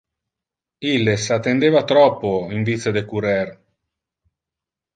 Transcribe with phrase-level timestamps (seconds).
[0.93, 3.55] Illes attendeva troppo, in vice de currer.